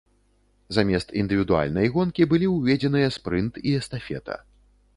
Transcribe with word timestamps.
Замест 0.77 1.11
індывідуальнай 1.23 1.91
гонкі 1.97 2.27
былі 2.33 2.47
ўведзеныя 2.55 3.13
спрынт 3.19 3.63
і 3.67 3.77
эстафета. 3.81 4.43